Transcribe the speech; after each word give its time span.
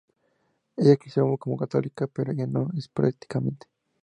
Ella 0.77 0.97
creció 0.97 1.37
como 1.37 1.57
católica, 1.57 2.07
pero 2.07 2.33
ya 2.33 2.47
no 2.47 2.71
es 2.75 2.87
practicante. 2.87 3.67